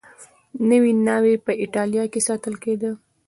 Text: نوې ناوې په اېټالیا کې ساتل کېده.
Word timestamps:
نوې 0.69 0.93
ناوې 1.05 1.35
په 1.45 1.51
اېټالیا 1.63 2.03
کې 2.11 2.19
ساتل 2.27 2.55
کېده. 2.63 2.91